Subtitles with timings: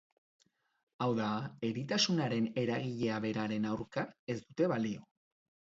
[1.05, 1.27] Hau da,
[1.69, 5.09] eritasunaren eragilea beraren aurka ez dute balio.